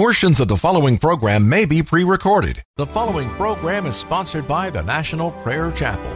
[0.00, 2.64] Portions of the following program may be pre recorded.
[2.76, 6.10] The following program is sponsored by the National Prayer Chapel.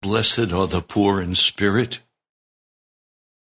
[0.00, 2.00] Blessed are the poor in spirit,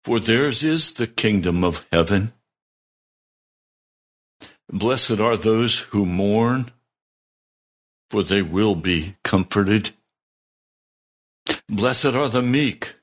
[0.02, 2.32] for theirs is the kingdom of heaven.
[4.72, 6.71] Blessed are those who mourn,
[8.08, 9.90] for they will be comforted.
[11.69, 12.94] Blessed are the meek,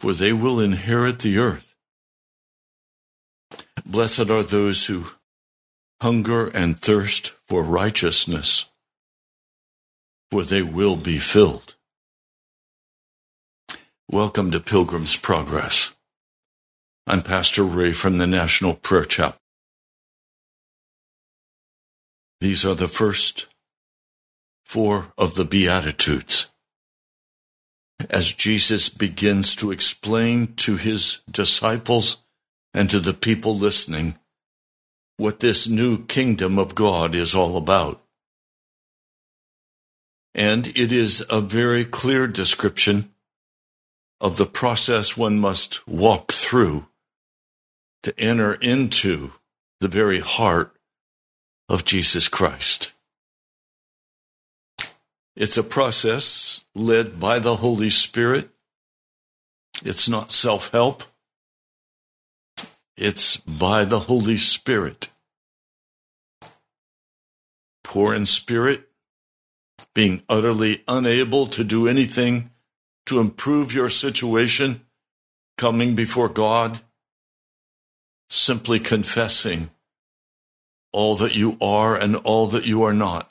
[0.00, 1.65] for they will inherit the earth.
[3.88, 5.04] Blessed are those who
[6.02, 8.68] hunger and thirst for righteousness,
[10.28, 11.76] for they will be filled.
[14.10, 15.94] Welcome to Pilgrim's Progress.
[17.06, 19.38] I'm Pastor Ray from the National Prayer Chapel.
[22.40, 23.46] These are the first
[24.64, 26.48] four of the Beatitudes.
[28.10, 32.24] As Jesus begins to explain to his disciples
[32.76, 34.18] and to the people listening
[35.16, 38.02] what this new kingdom of God is all about.
[40.34, 43.14] And it is a very clear description
[44.20, 46.86] of the process one must walk through
[48.02, 49.32] to enter into
[49.80, 50.76] the very heart
[51.70, 52.92] of Jesus Christ.
[55.34, 58.50] It's a process led by the Holy Spirit.
[59.82, 61.04] It's not self help.
[62.96, 65.10] It's by the Holy Spirit.
[67.84, 68.88] Poor in spirit,
[69.94, 72.50] being utterly unable to do anything
[73.06, 74.80] to improve your situation,
[75.58, 76.80] coming before God,
[78.28, 79.70] simply confessing
[80.92, 83.30] all that you are and all that you are not,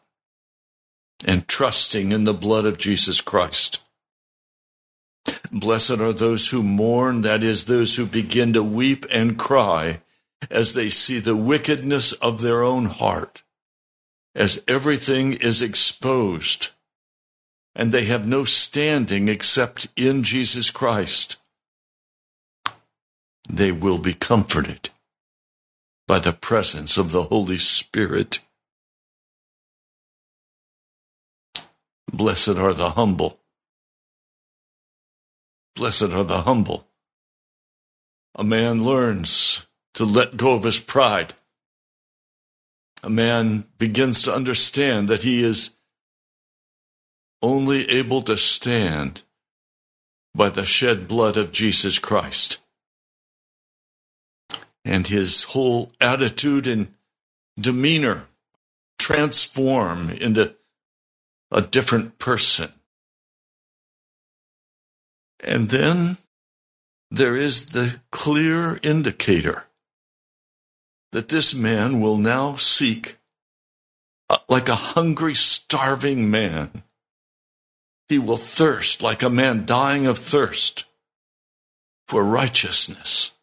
[1.25, 3.81] and trusting in the blood of Jesus Christ.
[5.55, 10.01] Blessed are those who mourn, that is, those who begin to weep and cry
[10.51, 13.41] as they see the wickedness of their own heart,
[14.35, 16.71] as everything is exposed,
[17.73, 21.38] and they have no standing except in Jesus Christ.
[23.47, 24.89] They will be comforted
[26.05, 28.41] by the presence of the Holy Spirit.
[32.11, 33.39] Blessed are the humble
[35.75, 36.88] Blessed are the humble.
[38.34, 41.34] A man learns to let go of his pride.
[43.03, 45.75] A man begins to understand that he is
[47.41, 49.24] only able to stand
[50.34, 52.59] by the shed blood of Jesus Christ.
[54.84, 56.94] And his whole attitude and
[57.59, 58.28] demeanor
[58.97, 60.56] transform into
[61.52, 62.72] a different person.
[65.45, 66.17] And then
[67.11, 69.66] there is the clear indicator
[71.11, 73.17] that this man will now seek,
[74.28, 76.83] uh, like a hungry, starving man.
[78.09, 80.85] He will thirst like a man dying of thirst
[82.07, 83.35] for righteousness.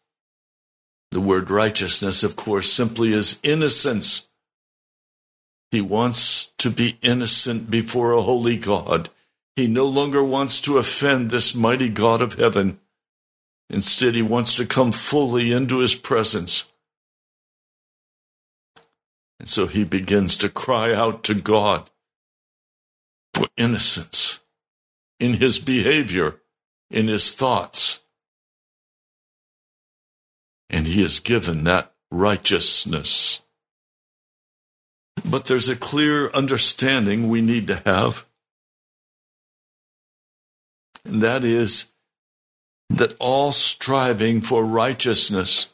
[1.11, 4.29] The word righteousness, of course, simply is innocence.
[5.71, 9.09] He wants to be innocent before a holy God.
[9.55, 12.79] He no longer wants to offend this mighty God of heaven.
[13.69, 16.71] Instead, he wants to come fully into his presence.
[19.39, 21.89] And so he begins to cry out to God
[23.33, 24.39] for innocence
[25.19, 26.41] in his behavior,
[26.89, 28.03] in his thoughts.
[30.69, 33.41] And he is given that righteousness.
[35.23, 38.25] But there's a clear understanding we need to have
[41.05, 41.93] and that is
[42.89, 45.73] that all striving for righteousness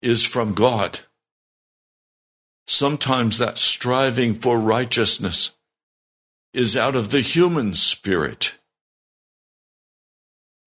[0.00, 1.00] is from God.
[2.66, 5.56] Sometimes that striving for righteousness
[6.52, 8.58] is out of the human spirit,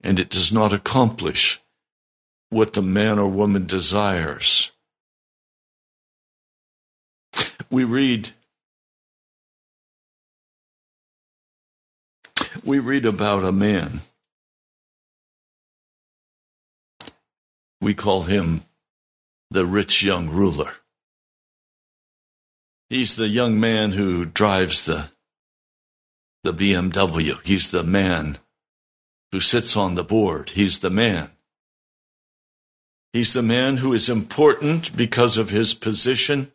[0.01, 1.61] and it does not accomplish
[2.49, 4.71] what the man or woman desires.
[7.69, 8.31] We read
[12.65, 14.01] we read about a man.
[17.79, 18.63] We call him
[19.51, 20.73] the rich young ruler.
[22.89, 25.11] He's the young man who drives the,
[26.43, 27.45] the BMW.
[27.45, 28.37] He's the man
[29.31, 30.51] who sits on the board.
[30.51, 31.29] He's the man.
[33.13, 36.51] He's the man who is important because of his position,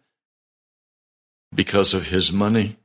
[1.54, 2.76] because of his money,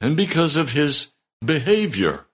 [0.00, 1.14] and because of his
[1.44, 2.26] behavior.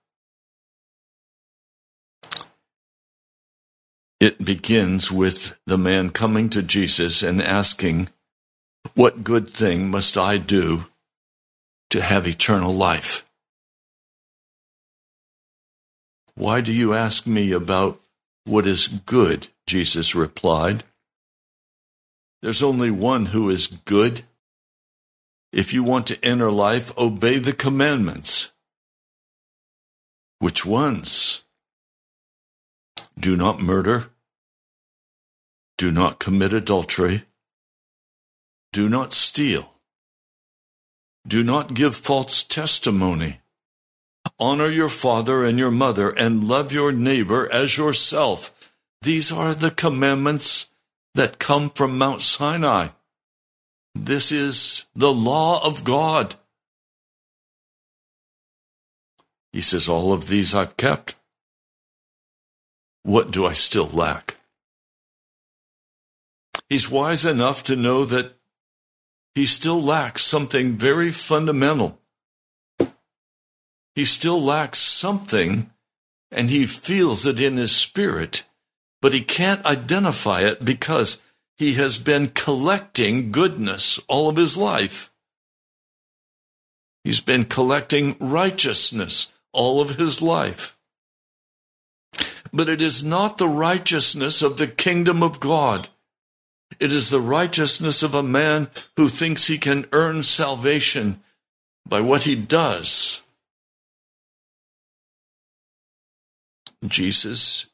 [4.25, 8.08] it begins with the man coming to Jesus and asking,
[8.94, 10.87] What good thing must I do
[11.90, 13.26] to have eternal life?
[16.37, 18.00] Why do you ask me about
[18.46, 19.49] what is good?
[19.66, 20.84] Jesus replied.
[22.40, 24.22] There's only one who is good.
[25.55, 28.51] If you want to enter life, obey the commandments.
[30.41, 31.45] Which ones?
[33.17, 34.06] Do not murder.
[35.79, 37.23] Do not commit adultery.
[38.73, 39.75] Do not steal.
[41.25, 43.39] Do not give false testimony.
[44.41, 48.73] Honor your father and your mother and love your neighbor as yourself.
[49.03, 50.75] These are the commandments
[51.15, 52.89] that come from Mount Sinai.
[53.94, 56.35] This is the law of God.
[59.52, 61.14] He says, All of these I've kept.
[63.05, 64.37] What do I still lack?
[66.69, 68.35] He's wise enough to know that
[69.35, 72.00] he still lacks something very fundamental.
[73.94, 75.70] He still lacks something,
[76.31, 78.44] and he feels it in his spirit,
[79.00, 81.23] but he can't identify it because
[81.59, 85.11] he has been collecting goodness all of his life.
[87.05, 90.75] He's been collecting righteousness all of his life
[92.55, 95.89] but it is not the righteousness of the kingdom of God.
[96.79, 101.21] It is the righteousness of a man who thinks he can earn salvation
[101.85, 103.23] by what he does.
[106.87, 107.71] Jesus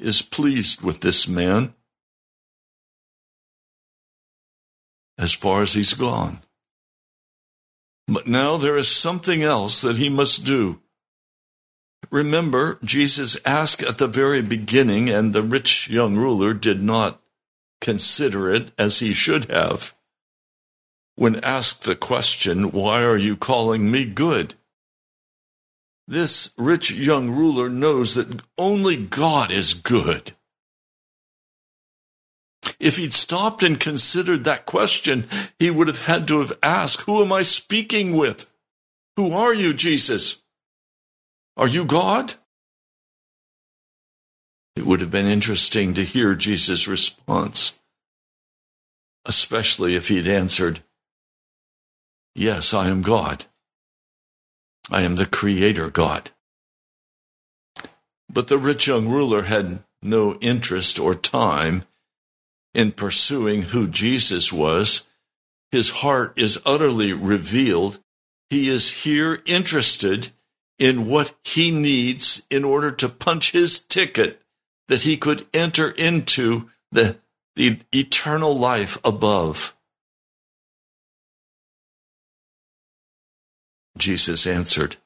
[0.00, 1.74] is pleased with this man
[5.18, 6.40] as far as he's gone.
[8.06, 10.80] But now there is something else that he must do.
[12.10, 17.20] Remember, Jesus asked at the very beginning, and the rich young ruler did not
[17.80, 19.94] consider it as he should have.
[21.16, 24.54] When asked the question, Why are you calling me good?
[26.08, 30.32] This rich young ruler knows that only God is good.
[32.80, 35.26] If he'd stopped and considered that question,
[35.58, 38.50] he would have had to have asked, Who am I speaking with?
[39.18, 40.40] Who are you, Jesus?
[41.58, 42.32] Are you God?
[44.76, 47.78] It would have been interesting to hear Jesus' response,
[49.26, 50.82] especially if he'd answered,
[52.34, 53.44] Yes, I am God.
[54.90, 56.30] I am the Creator God.
[58.30, 61.84] But the rich young ruler had no interest or time
[62.74, 65.08] in pursuing who Jesus was.
[65.72, 68.00] His heart is utterly revealed.
[68.48, 70.30] He is here interested
[70.78, 74.40] in what he needs in order to punch his ticket
[74.86, 77.18] that he could enter into the,
[77.56, 79.74] the eternal life above.
[83.98, 84.96] Jesus answered.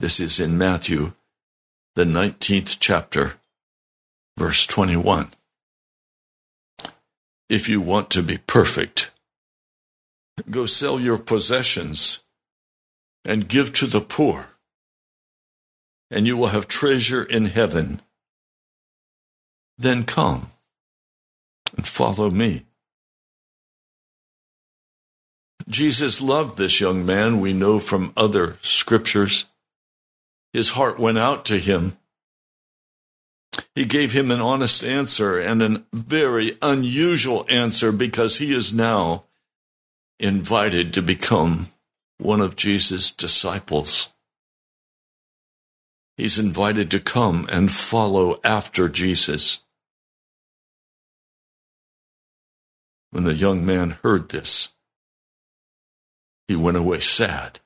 [0.00, 1.12] This is in Matthew,
[1.94, 3.34] the 19th chapter,
[4.36, 5.30] verse 21.
[7.48, 9.12] If you want to be perfect,
[10.50, 12.24] go sell your possessions
[13.24, 14.46] and give to the poor,
[16.10, 18.00] and you will have treasure in heaven.
[19.78, 20.50] Then come
[21.76, 22.64] and follow me.
[25.68, 29.46] Jesus loved this young man, we know from other scriptures.
[30.52, 31.96] His heart went out to him.
[33.74, 39.24] He gave him an honest answer and a very unusual answer because he is now
[40.18, 41.68] invited to become
[42.18, 44.12] one of Jesus' disciples.
[46.16, 49.64] He's invited to come and follow after Jesus.
[53.10, 54.71] When the young man heard this,
[56.52, 57.60] he went away sad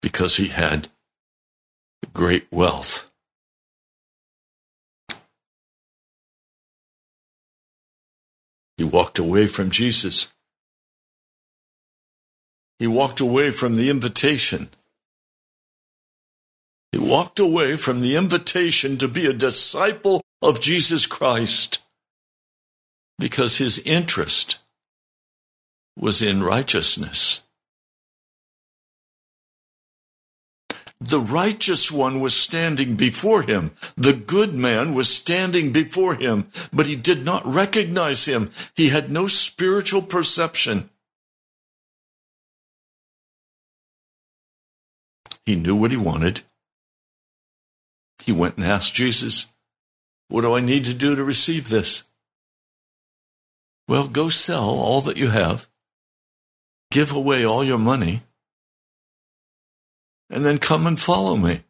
[0.00, 0.88] because he had
[2.14, 3.10] great wealth.
[8.76, 10.32] He walked away from Jesus.
[12.78, 14.68] He walked away from the invitation.
[16.92, 21.82] He walked away from the invitation to be a disciple of Jesus Christ
[23.18, 24.58] because his interest
[25.96, 27.42] was in righteousness.
[31.00, 33.72] The righteous one was standing before him.
[33.96, 38.50] The good man was standing before him, but he did not recognize him.
[38.74, 40.88] He had no spiritual perception.
[45.44, 46.42] He knew what he wanted.
[48.24, 49.46] he went and asked Jesus,
[50.28, 52.04] What do I need to do to receive this?
[53.86, 55.68] Well, go sell all that you have,
[56.96, 58.22] give away all your money,
[60.30, 61.60] and then come and follow me.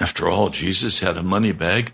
[0.00, 1.92] After all, Jesus had a money bag.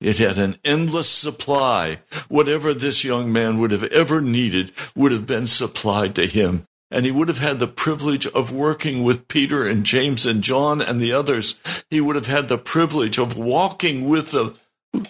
[0.00, 2.00] It had an endless supply.
[2.30, 6.64] Whatever this young man would have ever needed would have been supplied to him.
[6.90, 10.80] And he would have had the privilege of working with Peter and James and John
[10.80, 11.58] and the others.
[11.90, 14.54] He would have had the privilege of walking with the,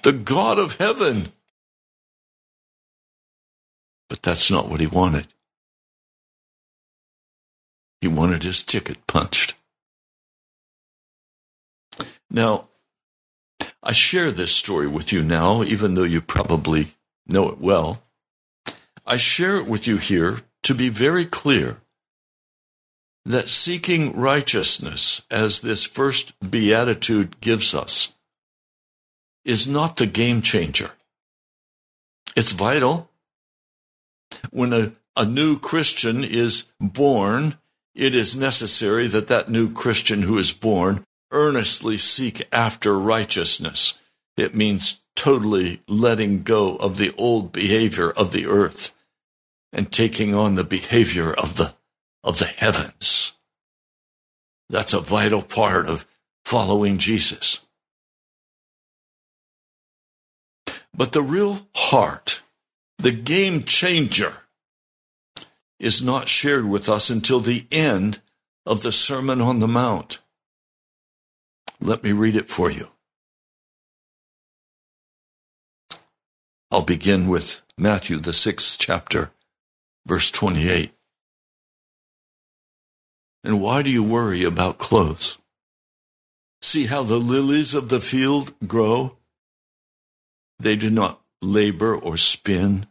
[0.03, 1.29] the God of heaven.
[4.09, 5.27] But that's not what he wanted.
[8.01, 9.55] He wanted his ticket punched.
[12.31, 12.69] Now,
[13.83, 16.89] I share this story with you now, even though you probably
[17.27, 18.03] know it well.
[19.07, 21.79] I share it with you here to be very clear
[23.25, 28.15] that seeking righteousness, as this first beatitude gives us,
[29.45, 30.91] is not the game changer.
[32.37, 33.09] It's vital.
[34.51, 37.57] When a, a new Christian is born,
[37.95, 43.99] it is necessary that that new Christian who is born earnestly seek after righteousness.
[44.37, 48.95] It means totally letting go of the old behavior of the earth
[49.73, 51.75] and taking on the behavior of the,
[52.23, 53.33] of the heavens.
[54.69, 56.07] That's a vital part of
[56.45, 57.61] following Jesus.
[60.95, 62.43] But the real heart,
[62.99, 64.33] the game changer,
[65.79, 68.21] is not shared with us until the end
[68.65, 70.19] of the Sermon on the Mount.
[71.81, 72.89] Let me read it for you.
[76.71, 79.31] I'll begin with Matthew, the sixth chapter,
[80.07, 80.93] verse 28.
[83.45, 85.39] And why do you worry about clothes?
[86.61, 89.17] See how the lilies of the field grow?
[90.59, 92.87] They do not labor or spin.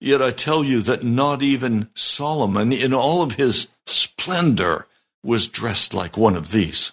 [0.00, 4.86] Yet I tell you that not even Solomon, in all of his splendor,
[5.22, 6.92] was dressed like one of these.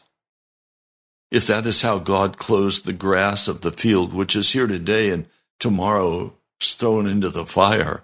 [1.31, 5.09] If that is how God clothes the grass of the field, which is here today
[5.09, 5.27] and
[5.59, 8.03] tomorrow is thrown into the fire,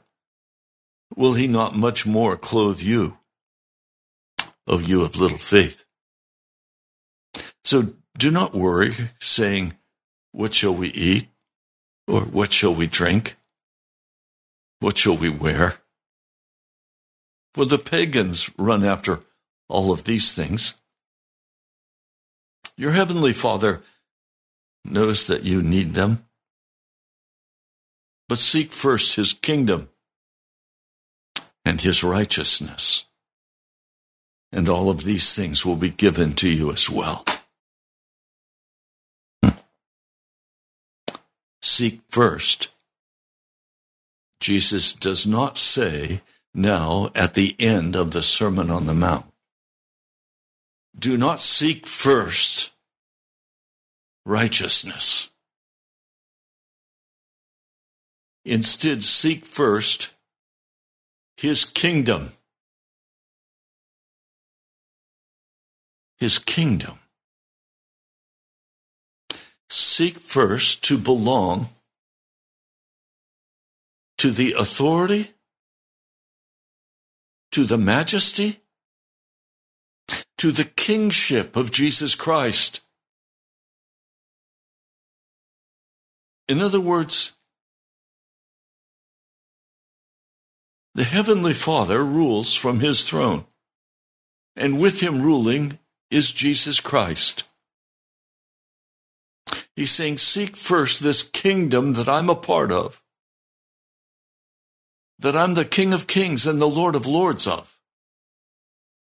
[1.16, 3.18] will he not much more clothe you,
[4.68, 5.84] of you of little faith?
[7.64, 9.74] So do not worry, saying,
[10.32, 11.28] What shall we eat?
[12.08, 13.36] Or what shall we drink?
[14.80, 15.78] What shall we wear?
[17.54, 19.22] For the pagans run after
[19.70, 20.82] all of these things
[22.78, 23.82] your heavenly Father
[24.84, 26.26] knows that you need them.
[28.28, 29.90] But seek first his kingdom
[31.66, 33.06] and his righteousness,
[34.52, 37.24] and all of these things will be given to you as well.
[41.64, 42.68] Seek first.
[44.40, 46.22] Jesus does not say
[46.54, 49.26] now at the end of the Sermon on the Mount
[50.98, 52.72] do not seek first
[54.26, 55.32] righteousness.
[58.46, 60.14] Instead, seek first
[61.38, 62.34] his kingdom.
[66.20, 67.00] His kingdom.
[69.96, 71.70] Seek first to belong
[74.18, 75.34] to the authority,
[77.52, 78.62] to the majesty,
[80.40, 82.82] to the kingship of Jesus Christ.
[86.50, 87.34] In other words,
[90.96, 93.46] the Heavenly Father rules from his throne,
[94.56, 95.78] and with him ruling
[96.10, 97.44] is Jesus Christ.
[99.76, 103.02] He's saying, Seek first this kingdom that I'm a part of,
[105.20, 107.80] that I'm the King of kings and the Lord of lords of.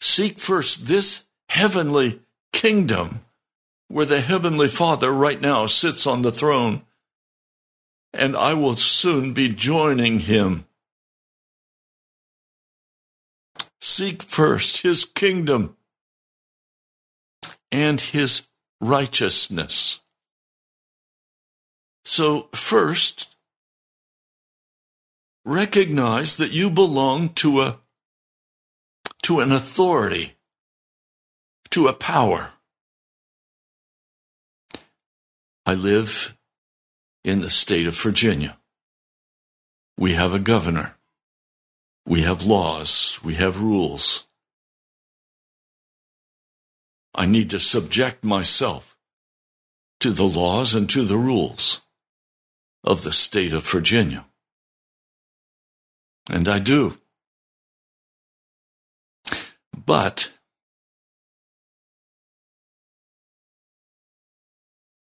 [0.01, 2.19] Seek first this heavenly
[2.51, 3.22] kingdom
[3.88, 6.81] where the heavenly Father right now sits on the throne,
[8.13, 10.65] and I will soon be joining him.
[13.79, 15.77] Seek first his kingdom
[17.72, 18.48] and his
[18.81, 20.00] righteousness.
[22.05, 23.35] So, first,
[25.43, 27.79] recognize that you belong to a
[29.24, 30.35] to an authority,
[31.71, 32.51] to a power.
[35.65, 36.38] I live
[37.24, 38.59] in the state of Virginia.
[39.97, 40.95] We have a governor.
[42.05, 43.19] We have laws.
[43.24, 44.27] We have rules.
[47.15, 48.95] I need to subject myself
[50.01, 51.81] to the laws and to the rules
[52.85, 54.25] of the state of Virginia.
[56.31, 56.97] And I do.
[59.85, 60.31] But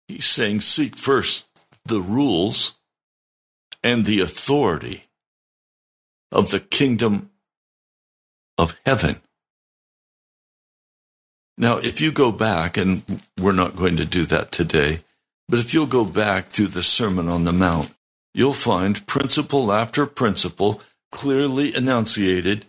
[0.07, 1.47] he's saying seek first
[1.85, 2.77] the rules
[3.83, 5.05] and the authority
[6.31, 7.29] of the kingdom
[8.57, 9.21] of heaven.
[11.57, 14.99] Now, if you go back, and we're not going to do that today,
[15.47, 17.93] but if you'll go back to the Sermon on the Mount,
[18.33, 22.65] you'll find principle after principle clearly enunciated.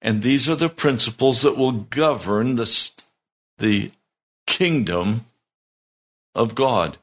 [0.00, 2.92] And these are the principles that will govern the,
[3.58, 3.90] the
[4.46, 5.26] kingdom
[6.34, 6.98] of God,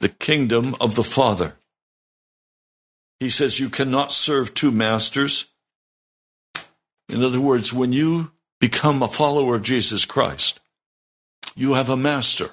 [0.00, 1.54] the kingdom of the Father.
[3.20, 5.46] He says you cannot serve two masters.
[7.08, 10.60] In other words, when you become a follower of Jesus Christ,
[11.56, 12.50] you have a master.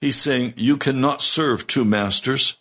[0.00, 2.60] He's saying you cannot serve two masters.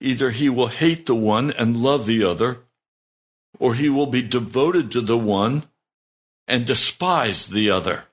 [0.00, 2.58] Either he will hate the one and love the other,
[3.58, 5.64] or he will be devoted to the one
[6.46, 8.04] and despise the other.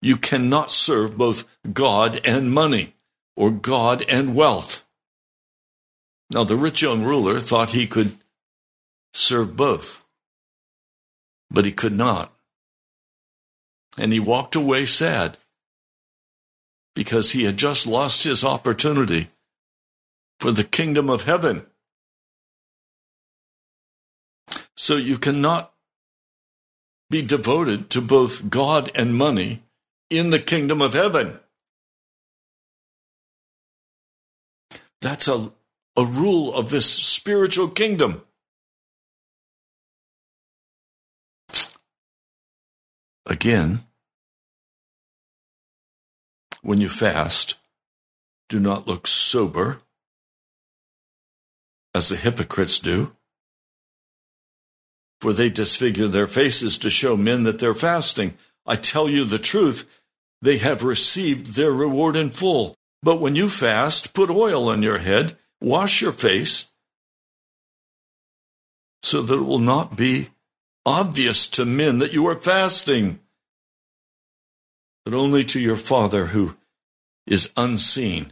[0.00, 2.94] You cannot serve both God and money,
[3.34, 4.86] or God and wealth.
[6.30, 8.12] Now, the rich young ruler thought he could
[9.12, 10.04] serve both,
[11.50, 12.32] but he could not.
[13.96, 15.36] And he walked away sad
[16.98, 19.28] because he had just lost his opportunity
[20.40, 21.64] for the kingdom of heaven.
[24.76, 25.72] So you cannot
[27.08, 29.62] be devoted to both God and money
[30.10, 31.38] in the kingdom of heaven.
[35.00, 35.52] That's a,
[35.96, 38.22] a rule of this spiritual kingdom.
[43.24, 43.84] Again,
[46.62, 47.58] when you fast,
[48.48, 49.80] do not look sober
[51.94, 53.12] as the hypocrites do,
[55.20, 58.34] for they disfigure their faces to show men that they're fasting.
[58.66, 60.02] I tell you the truth,
[60.40, 62.76] they have received their reward in full.
[63.02, 66.72] But when you fast, put oil on your head, wash your face,
[69.02, 70.28] so that it will not be
[70.84, 73.20] obvious to men that you are fasting,
[75.08, 76.54] but only to your Father who
[77.26, 78.30] is unseen.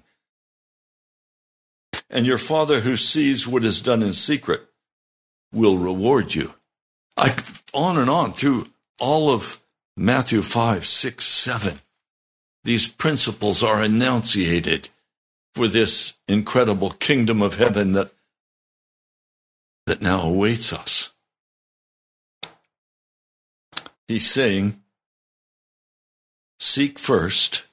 [2.11, 4.61] And your Father who sees what is done in secret
[5.55, 6.53] will reward you.
[7.17, 7.35] I,
[7.73, 8.69] on and on through
[9.01, 9.62] all of
[9.97, 11.79] Matthew 5, 6, 7.
[12.62, 14.91] These principles are enunciated
[15.55, 18.11] for this incredible kingdom of heaven that,
[19.87, 21.15] that now awaits us.
[24.07, 24.83] He's saying,
[26.59, 27.66] Seek first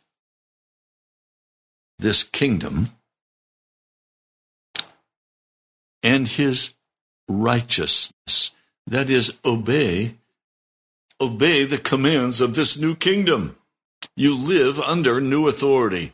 [1.99, 2.89] this kingdom
[6.03, 6.75] and his
[7.29, 8.51] righteousness.
[8.85, 10.15] That is, obey,
[11.21, 13.55] obey the commands of this new kingdom.
[14.15, 16.11] You live under new authority.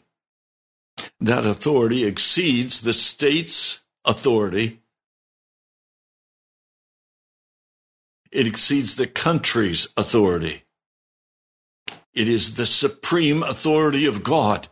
[1.19, 4.79] That authority exceeds the state's authority.
[8.31, 10.63] It exceeds the country's authority.
[12.13, 14.67] It is the supreme authority of God.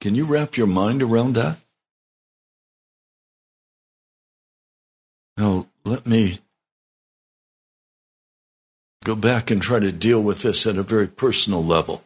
[0.00, 1.58] Can you wrap your mind around that?
[5.36, 6.40] Now, let me
[9.04, 12.02] go back and try to deal with this at a very personal level.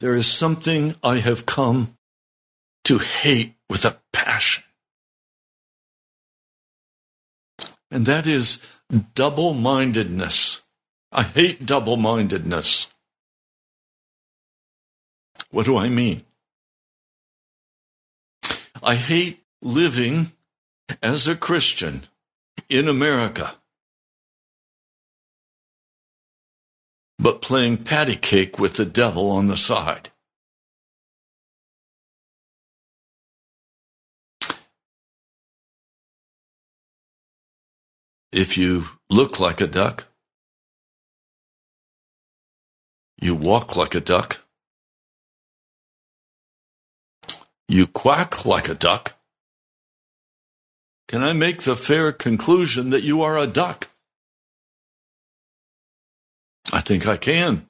[0.00, 1.96] There is something I have come
[2.84, 4.64] to hate with a passion.
[7.94, 8.60] And that is
[9.14, 10.62] double mindedness.
[11.12, 12.92] I hate double mindedness.
[15.52, 16.24] What do I mean?
[18.82, 20.32] I hate living
[21.04, 22.02] as a Christian
[22.68, 23.54] in America,
[27.20, 30.08] but playing patty cake with the devil on the side.
[38.34, 40.06] If you look like a duck,
[43.22, 44.40] you walk like a duck,
[47.68, 49.14] you quack like a duck,
[51.06, 53.88] can I make the fair conclusion that you are a duck?
[56.72, 57.68] I think I can.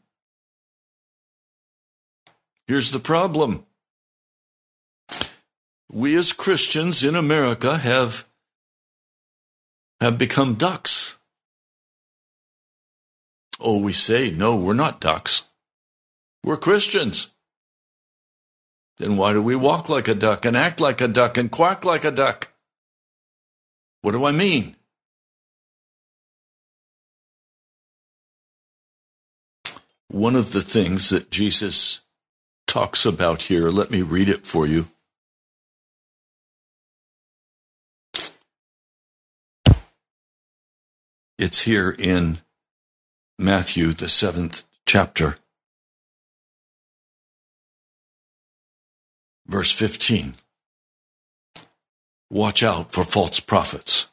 [2.66, 3.66] Here's the problem.
[5.92, 8.26] we as Christians in America have,
[10.00, 11.18] have become ducks.
[13.60, 15.44] Oh, we say, no, we're not ducks.
[16.42, 17.34] We're Christians.
[18.98, 21.84] Then why do we walk like a duck and act like a duck and quack
[21.84, 22.48] like a duck?
[24.02, 24.76] What do I mean?
[30.08, 32.02] One of the things that Jesus
[32.66, 34.86] talks about here, let me read it for you.
[41.36, 42.38] It's here in
[43.40, 45.36] Matthew, the seventh chapter,
[49.48, 50.34] verse 15.
[52.30, 54.10] Watch out for false prophets.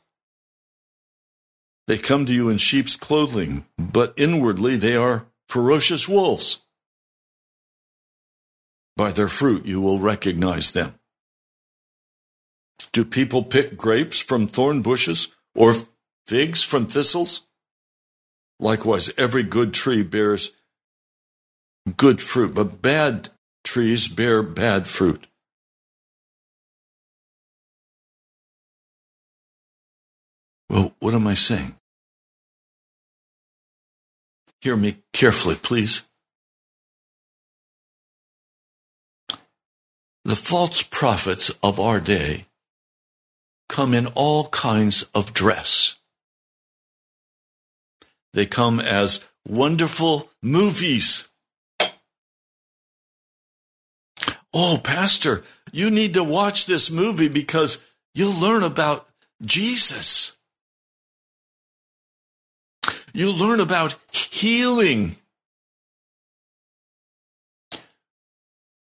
[1.86, 6.64] They come to you in sheep's clothing, but inwardly they are ferocious wolves.
[8.98, 10.96] By their fruit you will recognize them.
[12.92, 15.76] Do people pick grapes from thorn bushes or
[16.32, 17.42] figs from thistles?
[18.58, 20.52] Likewise, every good tree bears
[21.98, 23.28] good fruit, but bad
[23.66, 25.28] trees bear bad fruit.
[30.70, 31.76] Well, what am I saying?
[34.62, 36.08] Hear me carefully, please.
[40.24, 42.46] The false prophets of our day
[43.68, 45.98] come in all kinds of dress.
[48.34, 51.28] They come as wonderful movies.
[54.54, 59.08] Oh, Pastor, you need to watch this movie because you'll learn about
[59.44, 60.38] Jesus.
[63.14, 65.18] You'll learn about healing.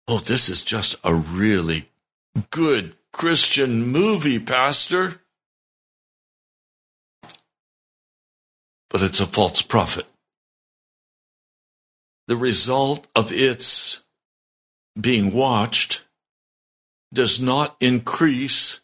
[0.08, 1.90] Oh, this is just a really
[2.50, 5.22] good Christian movie, Pastor.
[8.94, 10.06] But it's a false prophet.
[12.28, 14.04] The result of its
[15.00, 16.06] being watched
[17.12, 18.80] does not increase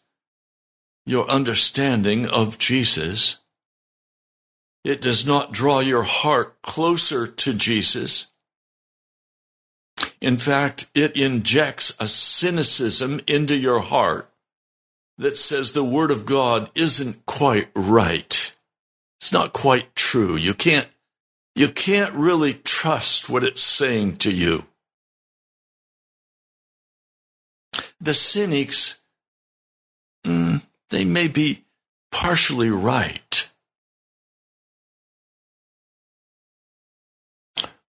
[1.06, 3.38] your understanding of Jesus.
[4.84, 8.32] It does not draw your heart closer to Jesus.
[10.20, 14.30] In fact, it injects a cynicism into your heart
[15.18, 18.39] that says the Word of God isn't quite right.
[19.20, 20.34] It's not quite true.
[20.34, 20.88] You can't,
[21.54, 24.64] you can't really trust what it's saying to you.
[28.00, 29.02] The cynics,
[30.24, 31.64] mm, they may be
[32.10, 33.50] partially right.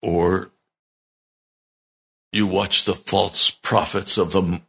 [0.00, 0.52] Or
[2.30, 4.60] you watch the false prophets of the.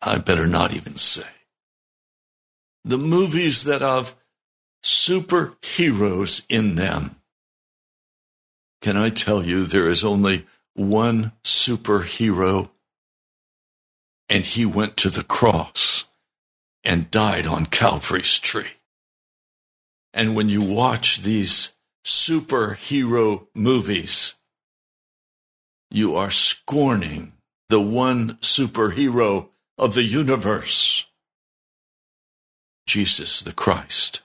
[0.00, 1.28] I better not even say.
[2.84, 4.16] The movies that have
[4.82, 7.16] superheroes in them.
[8.80, 12.70] Can I tell you there is only one superhero,
[14.28, 16.06] and he went to the cross
[16.84, 18.72] and died on Calvary's tree.
[20.12, 24.34] And when you watch these superhero movies,
[25.90, 27.34] you are scorning
[27.68, 31.06] the one superhero of the universe,
[32.86, 34.22] Jesus the Christ.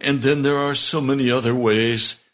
[0.00, 2.24] And then there are so many other ways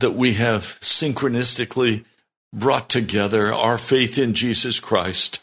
[0.00, 2.04] that we have synchronistically
[2.52, 5.42] brought together our faith in Jesus Christ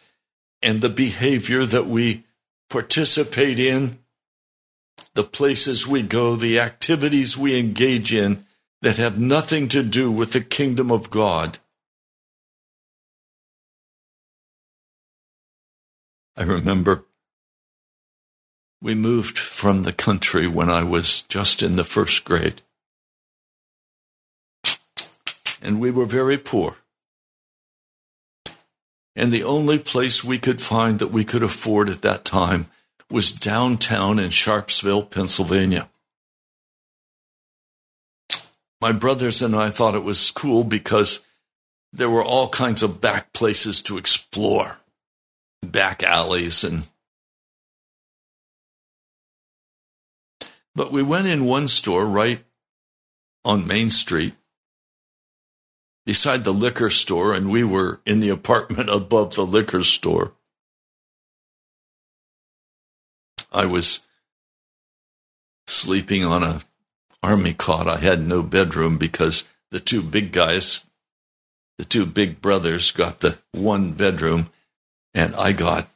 [0.62, 2.24] and the behavior that we
[2.70, 4.00] participate in,
[5.16, 8.46] the places we go, the activities we engage in
[8.82, 11.58] that have nothing to do with the kingdom of God.
[16.40, 17.04] I remember
[18.82, 22.62] we moved from the country when I was just in the first grade.
[25.62, 26.78] And we were very poor.
[29.18, 32.68] And the only place we could find that we could afford at that time
[33.12, 35.90] was downtown in Sharpsville, Pennsylvania.
[38.80, 41.26] My brothers and I thought it was cool because
[41.92, 44.79] there were all kinds of back places to explore,
[45.62, 46.88] back alleys and
[50.80, 52.42] But we went in one store right
[53.44, 54.34] on Main Street
[56.06, 60.32] beside the liquor store, and we were in the apartment above the liquor store.
[63.52, 64.08] I was
[65.68, 66.62] sleeping on a
[67.22, 67.88] army cot.
[67.88, 70.90] I had no bedroom because the two big guys,
[71.78, 74.50] the two big brothers, got the one bedroom,
[75.14, 75.88] and I got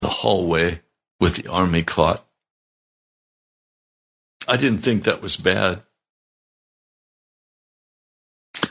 [0.00, 0.80] the hallway
[1.20, 2.24] with the army cot.
[4.46, 5.82] I didn't think that was bad.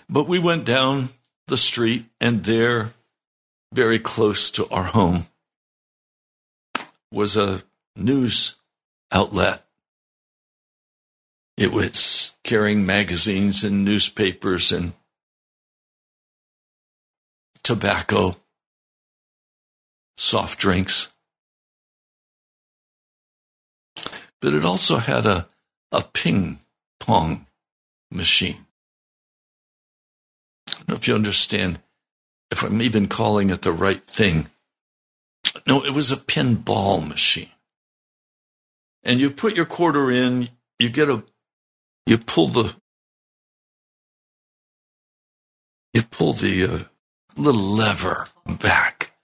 [0.10, 1.10] But we went down
[1.48, 2.92] the street, and there,
[3.74, 5.28] very close to our home,
[7.12, 7.62] was a
[7.96, 8.56] news
[9.12, 9.64] outlet.
[11.58, 14.94] It was carrying magazines and newspapers and
[17.64, 18.36] tobacco,
[20.18, 21.14] soft drinks.
[24.42, 25.48] But it also had a,
[25.92, 26.60] a ping
[27.00, 27.46] pong
[28.12, 28.66] machine.
[30.70, 31.80] I don't know if you understand,
[32.52, 34.50] if I'm even calling it the right thing.
[35.66, 37.50] No, it was a pinball machine.
[39.04, 40.50] And you put your quarter in,
[40.80, 41.24] you get a,
[42.06, 42.76] you pull the,
[45.94, 46.80] you pull the uh,
[47.36, 49.17] little lever back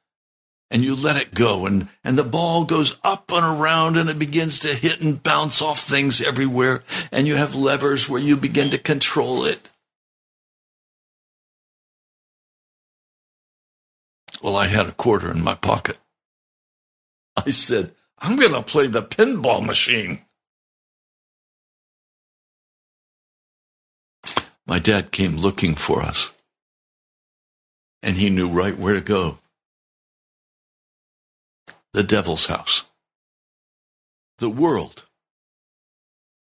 [0.73, 4.17] and you let it go and, and the ball goes up and around and it
[4.17, 6.81] begins to hit and bounce off things everywhere
[7.11, 9.69] and you have levers where you begin to control it.
[14.41, 15.99] Well, I had a quarter in my pocket.
[17.37, 20.21] I said, I'm going to play the pinball machine.
[24.65, 26.33] My dad came looking for us,
[28.01, 29.39] and he knew right where to go
[31.93, 32.85] the devil's house,
[34.39, 35.05] the world.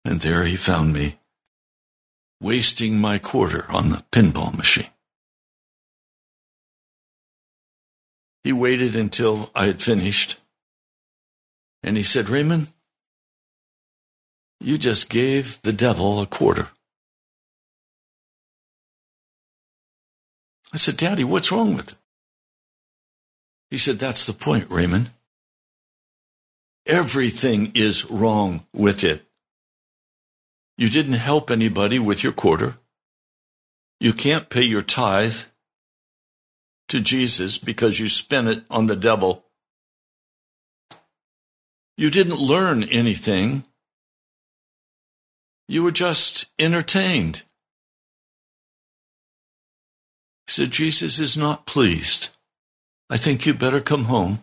[0.05, 1.17] And there he found me,
[2.41, 4.91] wasting my quarter on the pinball machine.
[8.45, 10.37] He waited until I had finished.
[11.83, 12.69] And he said, Raymond,
[14.61, 16.69] you just gave the devil a quarter.
[20.73, 21.99] I said, Daddy, what's wrong with it?
[23.71, 25.11] He said, That's the point, Raymond.
[26.87, 29.23] Everything is wrong with it.
[30.79, 32.77] You didn't help anybody with your quarter.
[33.99, 35.43] You can't pay your tithe
[36.89, 39.45] to Jesus because you spent it on the devil.
[41.97, 43.65] You didn't learn anything.
[45.67, 47.43] You were just entertained.
[50.47, 52.29] He said, Jesus is not pleased.
[53.11, 54.43] I think you better come home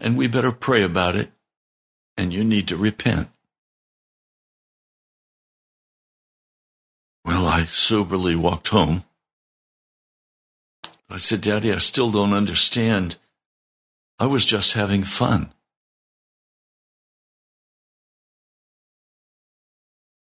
[0.00, 1.30] and we better pray about it
[2.16, 3.28] and you need to repent.
[7.24, 9.04] Well, I soberly walked home.
[11.08, 13.16] I said, Daddy, I still don't understand.
[14.18, 15.52] I was just having fun.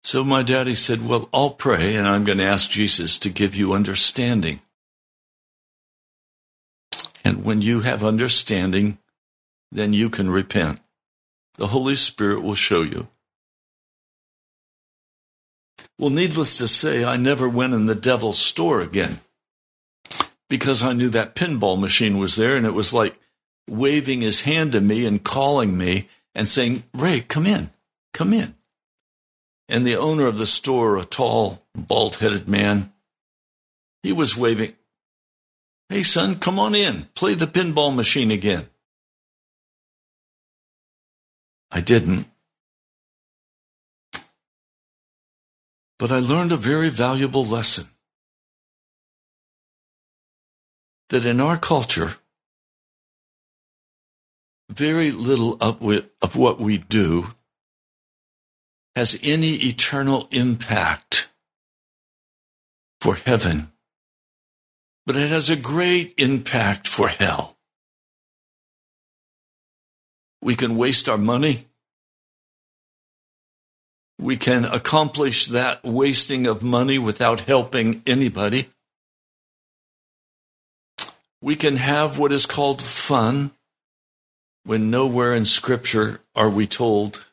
[0.05, 3.57] So my daddy said, Well, I'll pray and I'm going to ask Jesus to give
[3.57, 4.61] you understanding.
[7.25, 8.99] And when you have understanding,
[9.71, 10.81] then you can repent.
[11.55, 13.09] The Holy Spirit will show you.
[15.99, 19.21] Well, needless to say, I never went in the devil's store again
[20.49, 23.19] because I knew that pinball machine was there and it was like
[23.69, 27.71] waving his hand to me and calling me and saying, Ray, come in,
[28.13, 28.55] come in.
[29.69, 32.93] And the owner of the store, a tall, bald headed man,
[34.03, 34.75] he was waving,
[35.89, 38.69] Hey, son, come on in, play the pinball machine again.
[41.71, 42.27] I didn't.
[45.99, 47.89] But I learned a very valuable lesson
[51.09, 52.17] that in our culture,
[54.69, 57.29] very little of, what we do
[58.95, 61.31] has any eternal impact
[63.01, 63.71] for heaven,
[65.07, 67.56] but it has a great impact for hell.
[70.43, 71.67] We can waste our money.
[74.19, 78.71] We can accomplish that wasting of money without helping anybody.
[81.43, 83.51] We can have what is called fun
[84.65, 87.25] when nowhere in Scripture are we told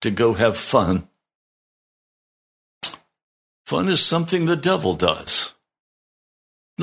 [0.00, 1.08] to go have fun.
[3.66, 5.54] Fun is something the devil does,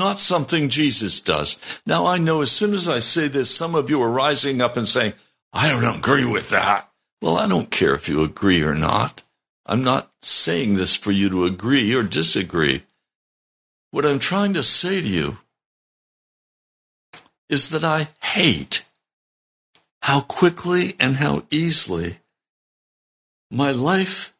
[0.00, 1.58] not something Jesus does.
[1.86, 4.76] Now, I know as soon as I say this, some of you are rising up
[4.76, 5.12] and saying,
[5.52, 6.90] I don't agree with that.
[7.20, 9.22] Well, I don't care if you agree or not.
[9.66, 12.82] I'm not saying this for you to agree or disagree.
[13.90, 15.38] What I'm trying to say to you
[17.50, 18.86] is that I hate
[20.02, 22.20] how quickly and how easily
[23.50, 24.34] my life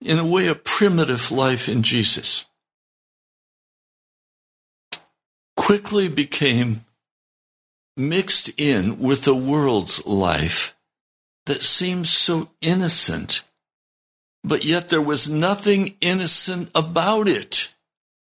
[0.00, 2.46] in a way, a primitive life in Jesus
[5.62, 6.84] quickly became
[7.96, 10.74] mixed in with the world's life
[11.46, 13.42] that seemed so innocent,
[14.42, 17.72] but yet there was nothing innocent about it.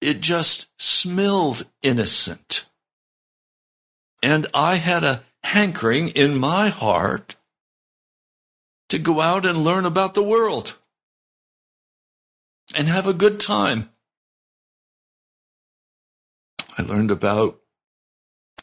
[0.02, 2.66] It just smelled innocent.
[4.22, 7.36] And I had a hankering in my heart
[8.90, 10.76] to go out and learn about the world
[12.76, 13.88] and have a good time.
[16.76, 17.60] I learned about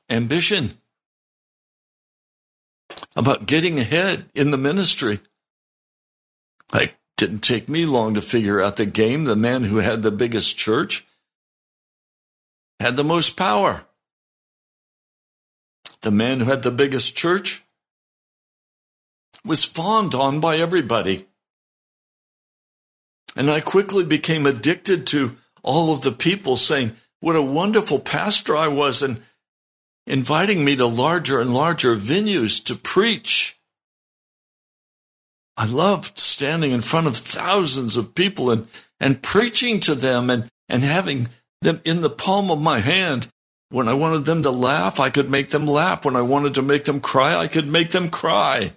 [0.10, 0.74] ambition,
[3.15, 5.19] about getting ahead in the ministry.
[6.74, 9.26] It didn't take me long to figure out the game.
[9.26, 11.06] The man who had the biggest church
[12.80, 13.86] had the most power.
[16.02, 17.63] The man who had the biggest church
[19.45, 21.28] was fawned on by everybody.
[23.36, 28.57] And I quickly became addicted to all of the people saying what a wonderful pastor
[28.57, 29.21] I was and
[30.05, 33.57] inviting me to larger and larger venues to preach.
[35.55, 38.67] I loved standing in front of thousands of people and,
[38.99, 41.29] and preaching to them and, and having
[41.62, 43.27] them in the palm of my hand.
[43.69, 46.03] When I wanted them to laugh, I could make them laugh.
[46.03, 48.73] When I wanted to make them cry, I could make them cry.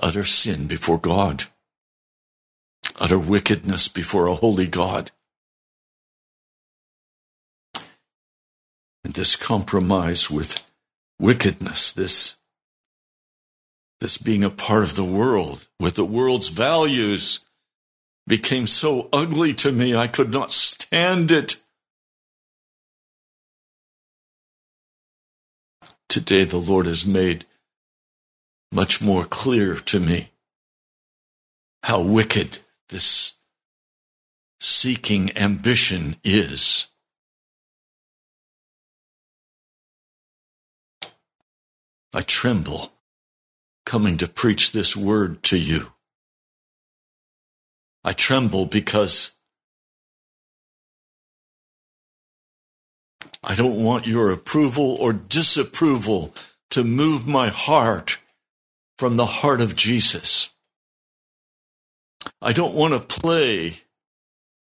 [0.00, 1.44] Utter sin before God,
[2.98, 5.10] utter wickedness before a holy God.
[9.04, 10.68] And this compromise with
[11.20, 12.36] wickedness, this,
[14.00, 17.40] this being a part of the world with the world's values
[18.26, 21.56] became so ugly to me I could not stand it.
[26.08, 27.46] Today the Lord has made
[28.72, 30.30] much more clear to me
[31.84, 33.34] how wicked this
[34.60, 36.88] seeking ambition is.
[42.14, 42.92] I tremble
[43.84, 45.92] coming to preach this word to you.
[48.02, 49.36] I tremble because
[53.42, 56.34] I don't want your approval or disapproval
[56.70, 58.18] to move my heart
[58.98, 60.50] from the heart of Jesus.
[62.40, 63.74] I don't want to play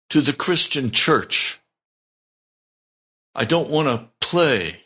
[0.10, 1.60] to the Christian church.
[3.34, 4.78] I don't want to play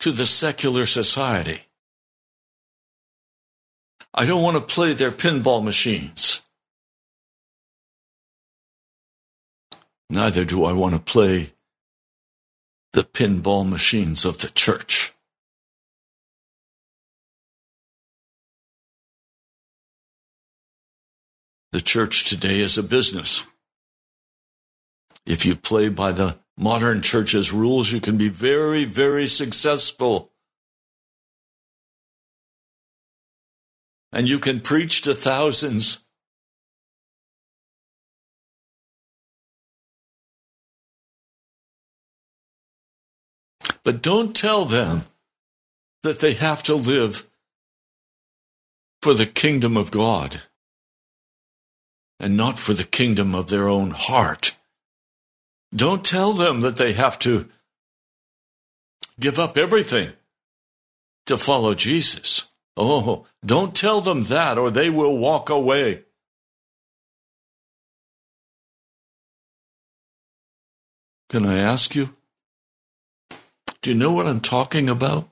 [0.00, 1.62] to the secular society.
[4.14, 6.42] I don't want to play their pinball machines.
[10.10, 11.52] Neither do I want to play
[12.92, 15.14] the pinball machines of the church.
[21.72, 23.46] The church today is a business.
[25.24, 30.30] If you play by the modern church's rules, you can be very, very successful.
[34.12, 36.04] And you can preach to thousands.
[43.82, 45.06] But don't tell them
[46.02, 47.26] that they have to live
[49.00, 50.42] for the kingdom of God
[52.22, 54.56] and not for the kingdom of their own heart.
[55.74, 57.48] Don't tell them that they have to
[59.18, 60.12] give up everything
[61.26, 62.48] to follow Jesus.
[62.76, 66.04] Oh, don't tell them that or they will walk away.
[71.28, 72.14] Can I ask you?
[73.80, 75.28] Do you know what I'm talking about?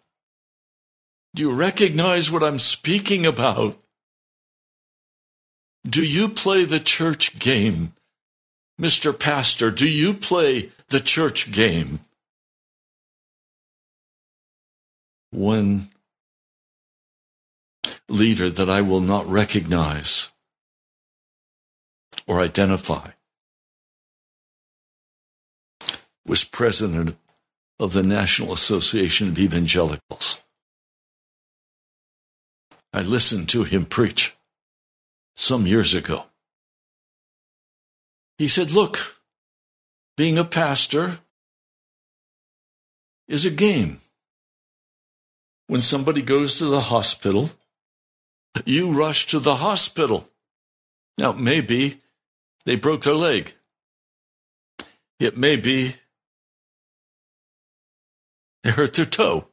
[1.35, 3.79] Do you recognize what I'm speaking about?
[5.89, 7.95] Do you play the church game
[8.81, 9.17] Mr.
[9.17, 12.01] Pastor, do you play the church game?
[15.31, 15.91] One
[18.09, 20.31] leader that I will not recognize
[22.27, 23.11] or identify
[26.27, 27.19] was president
[27.79, 30.43] of the National Association of Evangelicals.
[32.95, 34.35] I listened to him preach
[35.41, 36.27] some years ago.
[38.37, 39.17] He said, Look,
[40.17, 41.21] being a pastor
[43.27, 44.01] is a game.
[45.67, 47.51] When somebody goes to the hospital,
[48.67, 50.29] you rush to the hospital.
[51.17, 52.01] Now, maybe
[52.67, 53.55] they broke their leg.
[55.19, 55.95] It may be
[58.63, 59.47] they hurt their toe.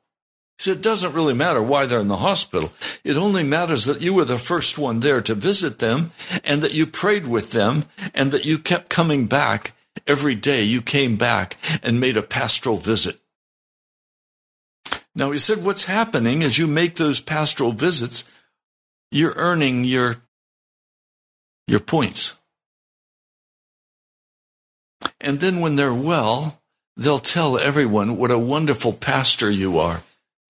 [0.60, 2.72] So it doesn't really matter why they're in the hospital.
[3.04, 6.12] It only matters that you were the first one there to visit them
[6.44, 7.86] and that you prayed with them
[8.16, 9.74] and that you kept coming back
[10.08, 10.64] every day.
[10.64, 13.20] You came back and made a pastoral visit.
[15.14, 18.32] Now he said, what's happening as you make those pastoral visits,
[19.12, 20.18] you're earning your,
[21.68, 22.40] your points.
[25.22, 26.60] And then when they're well,
[26.96, 30.02] they'll tell everyone what a wonderful pastor you are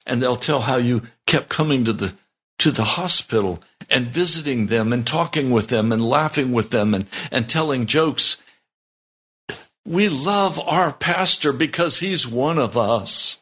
[0.07, 2.13] and they'll tell how you kept coming to the
[2.57, 7.05] to the hospital and visiting them and talking with them and laughing with them and,
[7.31, 8.41] and telling jokes.
[9.85, 13.37] We love our pastor because he's one of us.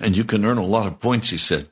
[0.00, 1.68] And you can earn a lot of points, he said.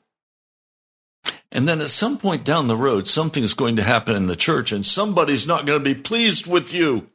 [1.50, 4.70] And then at some point down the road, something's going to happen in the church
[4.70, 7.08] and somebody's not going to be pleased with you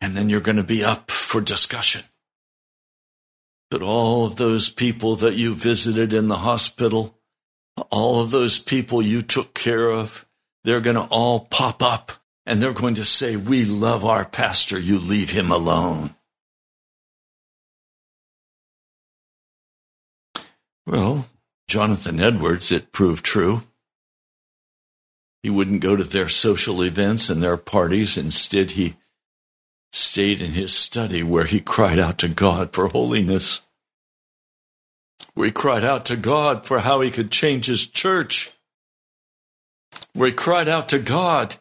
[0.00, 2.02] and then you're going to be up for discussion.
[3.70, 7.16] But all of those people that you visited in the hospital,
[7.90, 10.26] all of those people you took care of,
[10.64, 12.12] they're going to all pop up
[12.46, 16.14] and they're going to say, We love our pastor, you leave him alone.
[20.86, 21.28] Well,
[21.68, 23.62] Jonathan Edwards, it proved true.
[25.42, 28.18] He wouldn't go to their social events and their parties.
[28.18, 28.96] Instead, he
[29.92, 33.60] stayed in his study where he cried out to God for holiness.
[35.34, 38.52] Where he cried out to God for how he could change his church.
[40.12, 41.56] Where he cried out to God.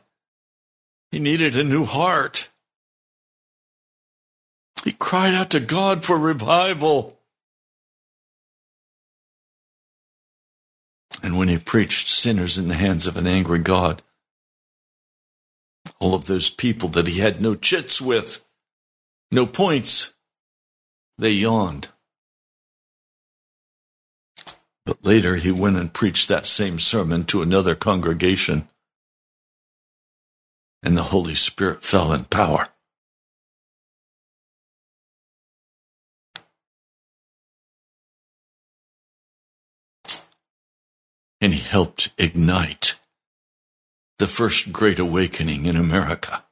[1.12, 2.50] He needed a new heart.
[4.84, 7.18] He cried out to God for revival.
[11.22, 14.02] And when he preached sinners in the hands of an angry God,
[16.00, 18.45] all of those people that he had no chits with,
[19.32, 20.14] no points,
[21.18, 21.89] they yawned.
[24.86, 28.70] But later he went and preached that same sermon to another congregation,
[30.82, 32.70] and the Holy Spirit fell in power.
[41.41, 42.99] And he helped ignite
[44.20, 46.43] the first great awakening in America.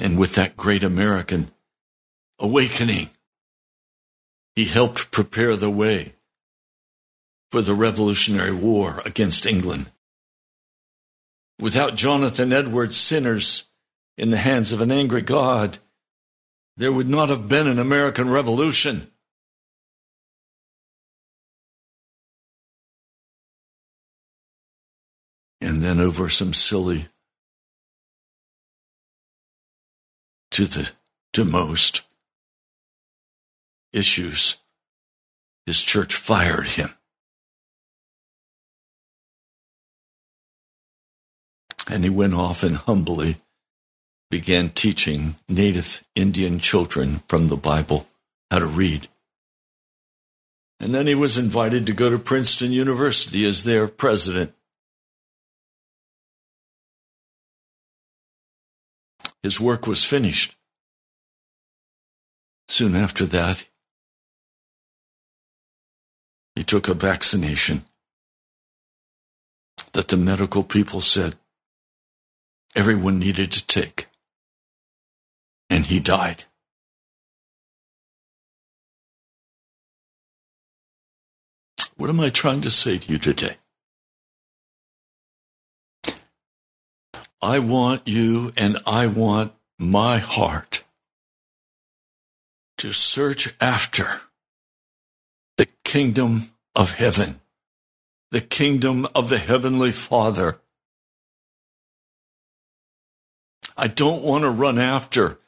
[0.00, 1.52] And with that great American
[2.40, 3.10] awakening,
[4.56, 6.14] he helped prepare the way
[7.52, 9.92] for the Revolutionary War against England.
[11.60, 13.70] Without Jonathan Edwards' sinners
[14.18, 15.78] in the hands of an angry God,
[16.76, 19.11] there would not have been an American Revolution.
[25.82, 27.08] And then over some silly
[30.52, 30.88] to the
[31.32, 32.02] to most
[33.92, 34.58] issues
[35.66, 36.94] his church fired him.
[41.90, 43.38] And he went off and humbly
[44.30, 48.06] began teaching native indian children from the bible
[48.52, 49.08] how to read.
[50.78, 54.54] And then he was invited to go to princeton university as their president
[59.42, 60.56] His work was finished.
[62.68, 63.66] Soon after that,
[66.54, 67.84] he took a vaccination
[69.92, 71.36] that the medical people said
[72.74, 74.06] everyone needed to take.
[75.68, 76.44] And he died.
[81.96, 83.56] What am I trying to say to you today?
[87.42, 90.84] I want you and I want my heart
[92.78, 94.20] to search after
[95.56, 97.40] the kingdom of heaven,
[98.30, 100.60] the kingdom of the heavenly Father.
[103.76, 105.40] I don't want to run after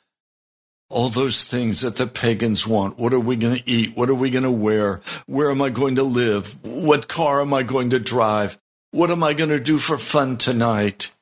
[0.91, 2.99] all those things that the pagans want.
[2.99, 3.97] What are we going to eat?
[3.97, 5.01] What are we going to wear?
[5.27, 6.59] Where am I going to live?
[6.65, 8.59] What car am I going to drive?
[8.91, 11.15] What am I going to do for fun tonight?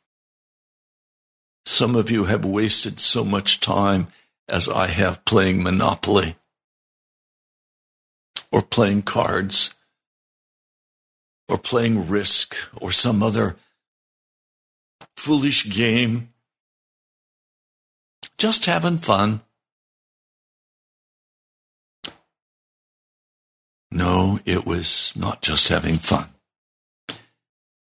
[1.64, 4.08] Some of you have wasted so much time
[4.48, 6.36] as I have playing Monopoly
[8.50, 9.74] or playing cards
[11.48, 13.56] or playing Risk or some other
[15.16, 16.28] foolish game.
[18.38, 19.40] Just having fun.
[23.90, 26.32] No, it was not just having fun.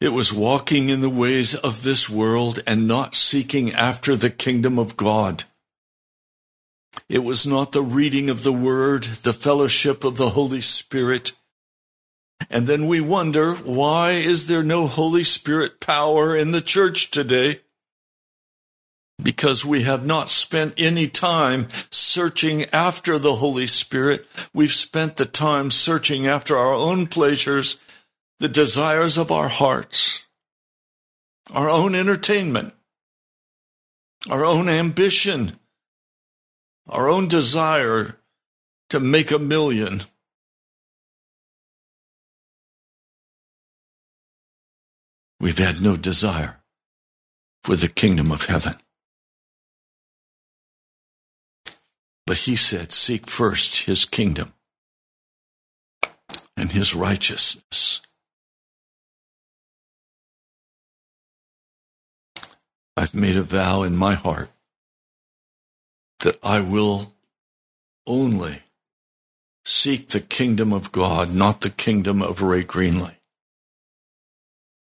[0.03, 4.77] It was walking in the ways of this world and not seeking after the kingdom
[4.77, 5.45] of God.
[7.07, 11.31] It was not the reading of the word, the fellowship of the Holy Spirit.
[12.49, 17.61] And then we wonder, why is there no Holy Spirit power in the church today?
[19.23, 24.27] Because we have not spent any time searching after the Holy Spirit.
[24.53, 27.79] We've spent the time searching after our own pleasures,
[28.43, 30.25] the desires of our hearts,
[31.53, 32.73] our own entertainment,
[34.29, 35.57] our own ambition,
[36.89, 38.17] our own desire
[38.89, 40.01] to make a million.
[45.39, 46.59] We've had no desire
[47.63, 48.75] for the kingdom of heaven.
[52.27, 54.51] But he said, Seek first his kingdom
[56.57, 58.01] and his righteousness.
[62.95, 64.49] I've made a vow in my heart
[66.19, 67.13] that I will
[68.05, 68.61] only
[69.65, 73.15] seek the kingdom of God, not the kingdom of Ray Greenley,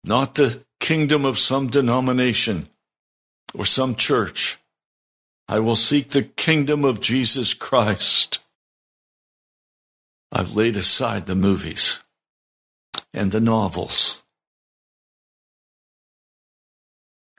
[0.03, 2.67] not the kingdom of some denomination
[3.53, 4.57] or some church.
[5.47, 8.39] I will seek the kingdom of Jesus Christ.
[10.31, 11.99] I've laid aside the movies
[13.13, 14.22] and the novels.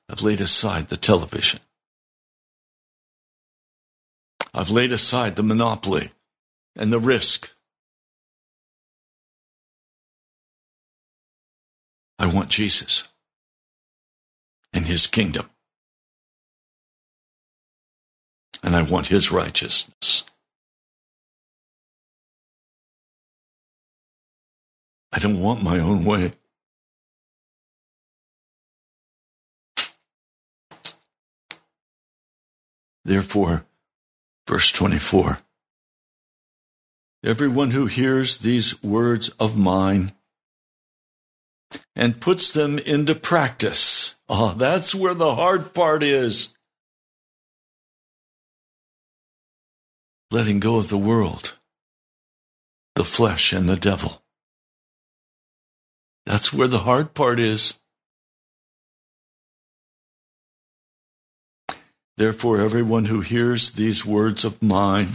[0.08, 1.60] I've laid aside the television.
[4.52, 6.10] I've laid aside the monopoly
[6.76, 7.52] and the risk.
[12.18, 13.08] I want Jesus
[14.72, 15.50] and his kingdom.
[18.62, 20.24] And I want his righteousness.
[25.12, 26.32] I don't want my own way.
[33.04, 33.66] Therefore,
[34.46, 35.38] Verse 24
[37.24, 40.12] Everyone who hears these words of mine
[41.96, 44.16] and puts them into practice.
[44.28, 46.54] Oh, that's where the hard part is.
[50.30, 51.54] Letting go of the world,
[52.94, 54.22] the flesh, and the devil.
[56.26, 57.80] That's where the hard part is.
[62.16, 65.08] Therefore, everyone who hears these words of mine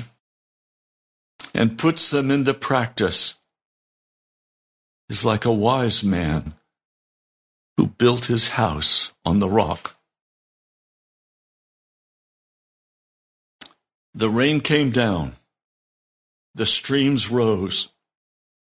[1.54, 3.40] and puts them into practice
[5.08, 6.54] is like a wise man
[7.78, 9.96] who built his house on the rock.
[14.14, 15.38] The rain came down,
[16.54, 17.90] the streams rose,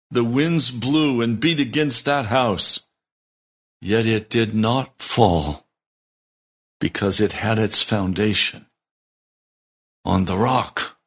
[0.09, 2.87] the winds blew and beat against that house,
[3.81, 5.65] yet it did not fall
[6.79, 8.65] because it had its foundation
[10.05, 10.97] on the rock.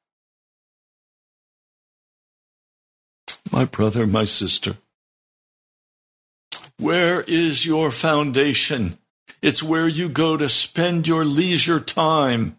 [3.52, 4.76] My brother, my sister,
[6.78, 8.98] where is your foundation?
[9.42, 12.58] It's where you go to spend your leisure time.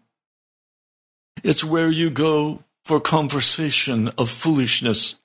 [1.44, 5.20] It's where you go for conversation of foolishness.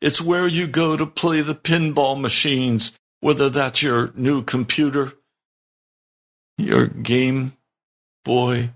[0.00, 5.12] It's where you go to play the pinball machines, whether that's your new computer
[6.58, 7.52] your Game
[8.24, 8.70] Boy?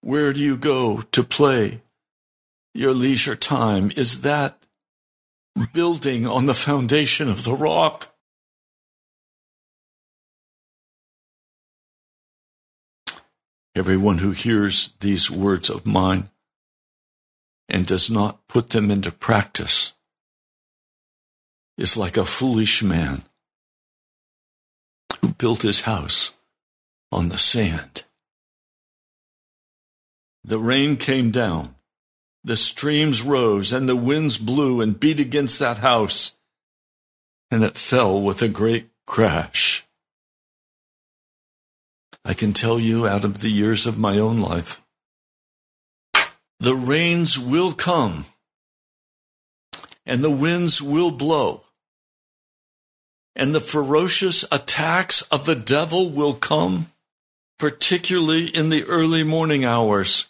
[0.00, 1.82] Where do you go to play
[2.74, 3.90] your leisure time?
[3.96, 4.66] Is that
[5.72, 8.14] building on the foundation of the rock?
[13.74, 16.30] Everyone who hears these words of mine
[17.68, 19.94] and does not put them into practice
[21.78, 23.22] is like a foolish man
[25.20, 26.32] who built his house
[27.12, 28.04] on the sand.
[30.42, 31.74] The rain came down,
[32.42, 36.38] the streams rose, and the winds blew and beat against that house,
[37.50, 39.86] and it fell with a great crash.
[42.24, 44.80] I can tell you out of the years of my own life,
[46.58, 48.26] the rains will come
[50.04, 51.62] and the winds will blow
[53.36, 56.90] and the ferocious attacks of the devil will come,
[57.58, 60.26] particularly in the early morning hours,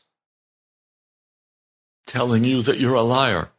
[2.06, 3.50] telling you that you're a liar,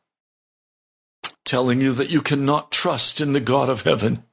[1.45, 4.23] telling you that you cannot trust in the God of heaven,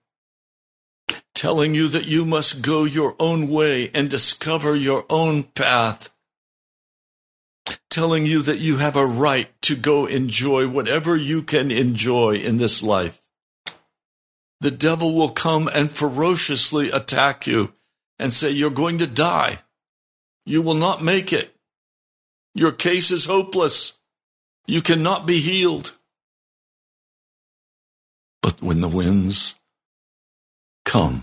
[1.35, 6.11] telling you that you must go your own way and discover your own path
[7.91, 12.57] telling you that you have a right to go enjoy whatever you can enjoy in
[12.57, 13.21] this life.
[14.61, 17.73] The devil will come and ferociously attack you
[18.19, 19.61] and say, You're going to die.
[20.45, 21.55] You will not make it.
[22.55, 23.99] Your case is hopeless.
[24.67, 25.97] You cannot be healed.
[28.43, 29.55] But when the winds
[30.85, 31.23] come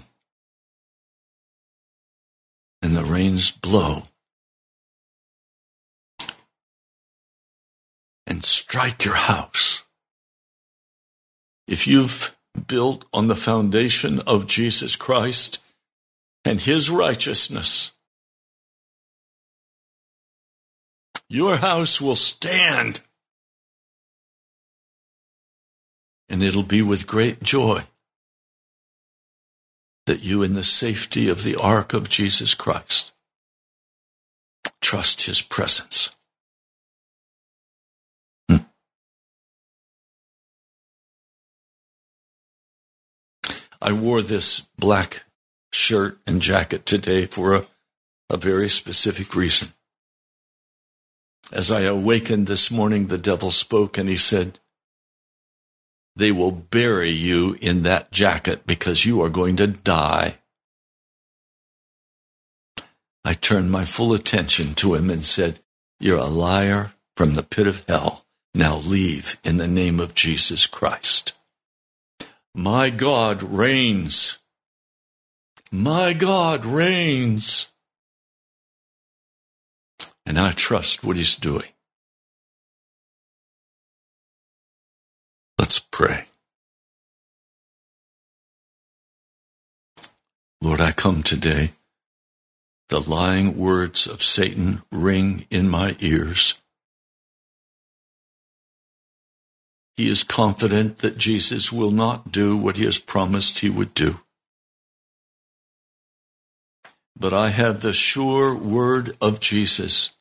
[2.81, 4.03] and the rains blow
[8.27, 9.83] and strike your house,
[11.67, 15.61] if you've built on the foundation of Jesus Christ
[16.43, 17.91] and his righteousness,
[21.29, 23.01] your house will stand.
[26.29, 27.83] And it'll be with great joy
[30.05, 33.11] that you, in the safety of the ark of Jesus Christ,
[34.81, 36.14] trust his presence.
[43.85, 45.25] I wore this black
[45.71, 47.67] shirt and jacket today for a,
[48.31, 49.73] a very specific reason.
[51.51, 54.57] As I awakened this morning, the devil spoke and he said,
[56.15, 60.39] they will bury you in that jacket because you are going to die.
[63.23, 65.59] I turned my full attention to him and said,
[65.99, 68.25] You're a liar from the pit of hell.
[68.55, 71.34] Now leave in the name of Jesus Christ.
[72.57, 74.37] My God reigns.
[75.73, 77.73] My God reigns.
[80.25, 81.67] And I trust what he's doing.
[85.59, 86.27] Let's pray.
[90.61, 91.71] Lord, I come today.
[92.87, 96.53] The lying words of Satan ring in my ears.
[99.97, 104.19] He is confident that Jesus will not do what he has promised he would do.
[107.17, 110.11] But I have the sure word of Jesus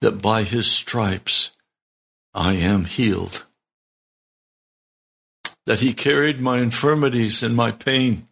[0.00, 1.52] that by his stripes
[2.34, 3.46] I am healed
[5.66, 8.26] that he carried my infirmities and my pain,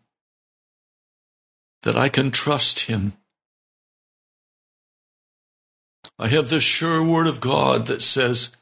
[1.83, 3.13] that I can trust him.
[6.17, 8.57] I have the sure word of God that says,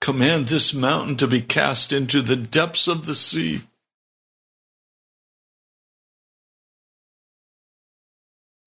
[0.00, 3.60] Command this mountain to be cast into the depths of the sea.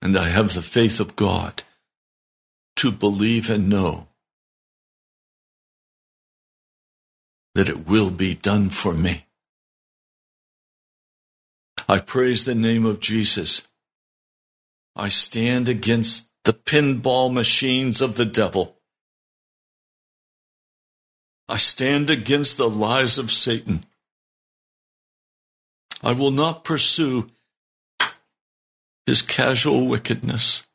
[0.02, 1.62] And I have the faith of God
[2.76, 4.08] to believe and know
[7.54, 9.26] that it will be done for me.
[11.88, 13.66] I praise the name of Jesus.
[14.96, 18.79] I stand against the pinball machines of the devil.
[21.50, 23.84] I stand against the lies of Satan.
[26.00, 27.28] I will not pursue
[29.04, 30.68] his casual wickedness.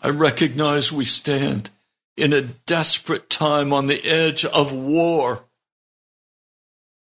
[0.00, 1.70] I recognize we stand
[2.16, 5.42] in a desperate time on the edge of war.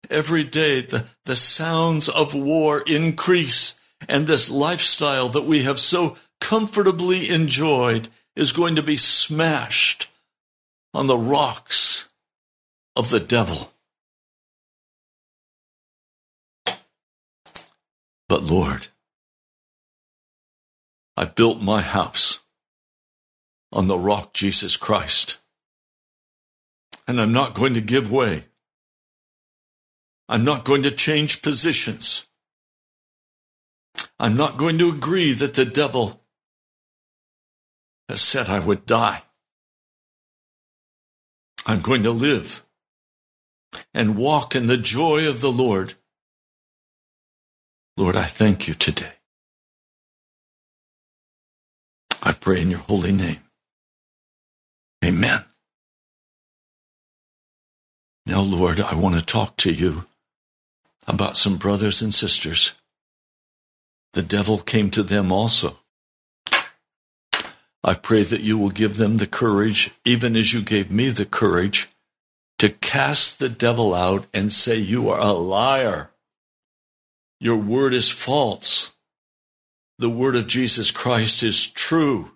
[0.09, 3.79] Every day, the, the sounds of war increase,
[4.09, 10.09] and this lifestyle that we have so comfortably enjoyed is going to be smashed
[10.93, 12.09] on the rocks
[12.95, 13.71] of the devil.
[18.27, 18.87] But Lord,
[21.15, 22.39] I built my house
[23.71, 25.37] on the rock Jesus Christ.
[27.07, 28.45] And I'm not going to give way.
[30.27, 32.25] I'm not going to change positions.
[34.19, 36.24] I'm not going to agree that the devil
[38.09, 39.23] has said I would die.
[41.65, 42.63] I'm going to live
[43.93, 45.95] and walk in the joy of the Lord.
[47.97, 49.13] Lord, I thank you today.
[52.21, 53.39] I pray in your holy name.
[55.03, 55.45] Amen.
[58.25, 60.05] Now, Lord, I want to talk to you
[61.07, 62.73] about some brothers and sisters.
[64.13, 65.77] The devil came to them also.
[67.87, 71.25] I pray that you will give them the courage, even as you gave me the
[71.25, 71.87] courage,
[72.57, 76.09] to cast the devil out and say, You are a liar.
[77.39, 78.93] Your word is false.
[79.99, 82.31] The word of Jesus Christ is true.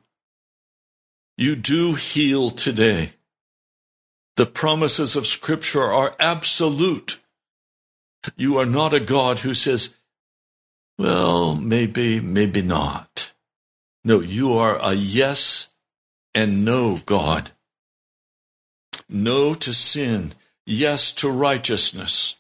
[1.36, 3.14] You do heal today.
[4.38, 7.20] The promises of Scripture are absolute.
[8.38, 9.98] You are not a God who says,
[11.00, 13.09] well, maybe, maybe not.
[14.04, 15.74] No, you are a yes
[16.34, 17.52] and no God.
[19.10, 20.34] No to sin,
[20.66, 22.38] yes to righteousness.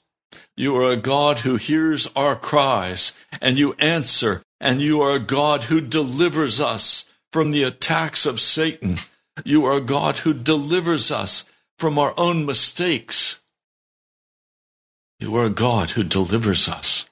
[0.55, 5.19] You are a God who hears our cries and you answer, and you are a
[5.19, 8.97] God who delivers us from the attacks of Satan.
[9.45, 13.41] You are a God who delivers us from our own mistakes.
[15.19, 17.08] You are a God who delivers us.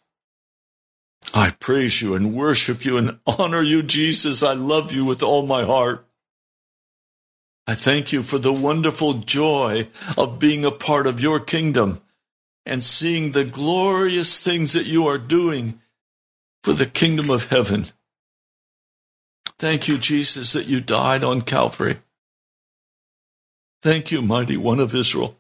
[1.34, 4.42] I praise you and worship you and honor you, Jesus.
[4.44, 6.06] I love you with all my heart.
[7.68, 12.02] I thank you for the wonderful joy of being a part of your kingdom
[12.66, 15.80] and seeing the glorious things that you are doing
[16.64, 17.86] for the kingdom of heaven.
[19.60, 21.98] Thank you, Jesus, that you died on Calvary.
[23.82, 25.36] Thank you, mighty one of Israel.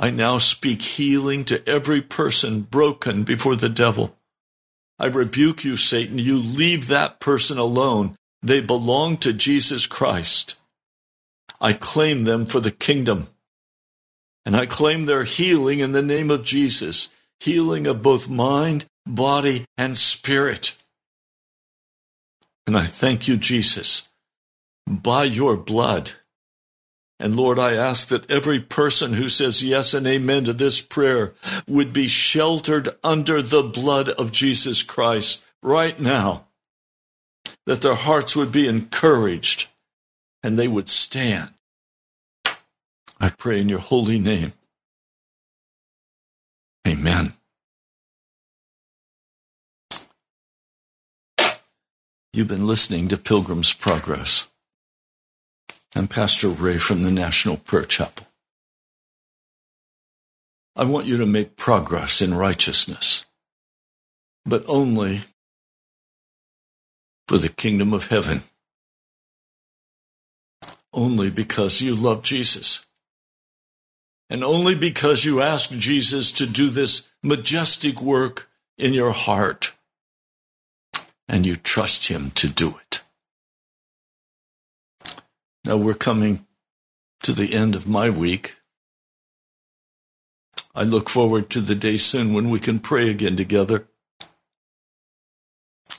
[0.00, 4.16] I now speak healing to every person broken before the devil.
[4.98, 6.18] I rebuke you, Satan.
[6.18, 8.16] You leave that person alone.
[8.42, 10.56] They belong to Jesus Christ.
[11.60, 13.28] I claim them for the kingdom.
[14.46, 19.64] And I claim their healing in the name of Jesus healing of both mind, body,
[19.76, 20.76] and spirit.
[22.66, 24.08] And I thank you, Jesus,
[24.86, 26.12] by your blood.
[27.20, 31.34] And Lord, I ask that every person who says yes and amen to this prayer
[31.68, 36.46] would be sheltered under the blood of Jesus Christ right now,
[37.66, 39.68] that their hearts would be encouraged
[40.42, 41.50] and they would stand.
[43.20, 44.54] I pray in your holy name.
[46.88, 47.34] Amen.
[52.32, 54.48] You've been listening to Pilgrim's Progress.
[55.96, 58.26] I'm Pastor Ray from the National Prayer Chapel.
[60.76, 63.24] I want you to make progress in righteousness,
[64.46, 65.22] but only
[67.26, 68.42] for the kingdom of heaven.
[70.92, 72.86] Only because you love Jesus.
[74.28, 79.74] And only because you ask Jesus to do this majestic work in your heart
[81.28, 82.99] and you trust Him to do it.
[85.64, 86.46] Now we're coming
[87.22, 88.56] to the end of my week.
[90.74, 93.88] I look forward to the day soon when we can pray again together.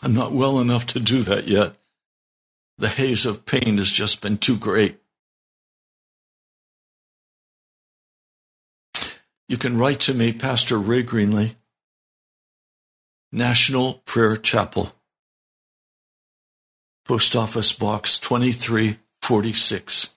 [0.01, 1.75] I'm not well enough to do that yet.
[2.77, 4.97] The haze of pain has just been too great.
[9.47, 11.55] You can write to me, Pastor Ray Greenley,
[13.31, 14.93] National Prayer Chapel,
[17.05, 18.17] Post Office Box
[19.31, 20.11] 2346,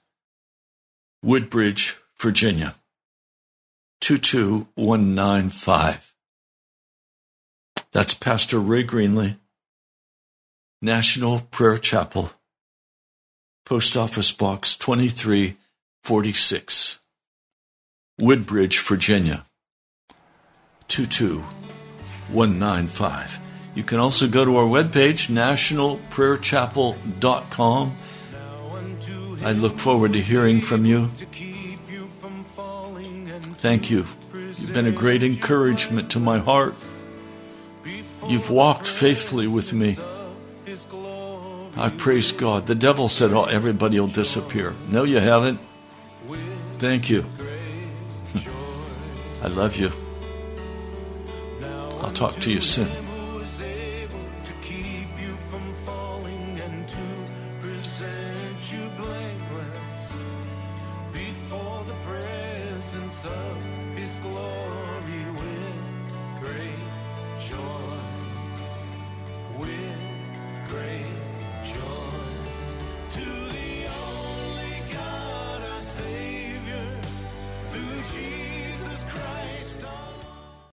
[1.23, 2.75] Woodbridge, Virginia
[4.01, 6.17] 22195.
[7.93, 9.37] That's Pastor Ray Greenley,
[10.83, 12.33] National Prayer Chapel,
[13.65, 16.99] Post Office Box 2346,
[18.19, 19.47] Woodbridge, Virginia
[20.89, 23.39] 22195.
[23.77, 27.97] You can also go to our webpage, nationalprayerchapel.com.
[29.45, 31.11] I look forward to hearing from you.
[33.59, 34.07] Thank you.
[34.33, 36.75] You've been a great encouragement to my heart.
[38.27, 39.99] You've walked faithfully with me.
[41.77, 42.67] I praise God.
[42.67, 44.75] The devil said, Oh, everybody will disappear.
[44.89, 45.61] No, you haven't.
[46.79, 47.27] Thank you.
[49.43, 49.93] I love you.
[52.01, 53.04] I'll talk to you soon.